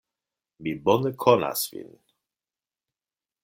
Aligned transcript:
Mi 0.67 0.73
bone 0.87 1.11
konas 1.25 1.67
Vin! 1.75 1.95